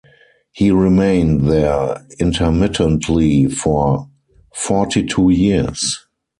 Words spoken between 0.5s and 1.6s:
He remained